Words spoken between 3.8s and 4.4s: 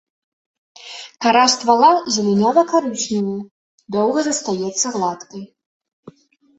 доўга